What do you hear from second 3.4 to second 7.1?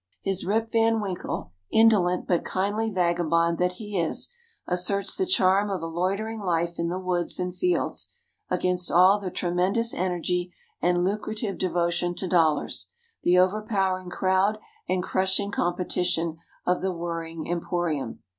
that he is, asserts the charm of a loitering life in the